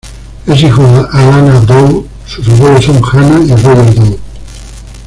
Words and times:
Es 0.47 0.63
hijo 0.63 0.81
de 0.81 1.05
Alana 1.11 1.59
Dow, 1.59 2.07
sus 2.25 2.49
abuelos 2.49 2.85
son 2.85 2.99
Hannah 3.03 3.45
y 3.45 3.51
Roger 3.51 3.93
Dow. 3.93 4.19